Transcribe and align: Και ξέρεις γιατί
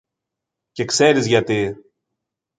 Και 0.73 0.85
ξέρεις 0.85 1.25
γιατί 1.27 1.75